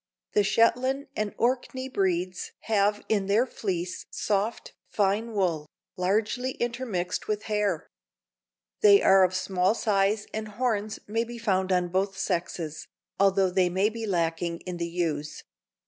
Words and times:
The 0.33 0.41
Shetland 0.43 1.09
and 1.15 1.35
Orkney 1.37 1.87
breeds 1.87 2.53
have 2.61 3.03
in 3.07 3.27
their 3.27 3.45
fleece 3.45 4.07
soft, 4.09 4.73
fine 4.89 5.33
wool, 5.35 5.67
largely 5.95 6.53
intermixed 6.53 7.27
with 7.27 7.43
hair. 7.43 7.85
They 8.81 9.03
are 9.03 9.23
of 9.23 9.35
small 9.35 9.75
size 9.75 10.25
and 10.33 10.47
horns 10.47 10.97
may 11.05 11.23
be 11.23 11.37
found 11.37 11.71
on 11.71 11.89
both 11.89 12.17
sexes, 12.17 12.87
although 13.19 13.51
they 13.51 13.69
may 13.69 13.89
be 13.89 14.07
lacking 14.07 14.61
in 14.61 14.77
the 14.77 14.87
ewes. 14.87 15.43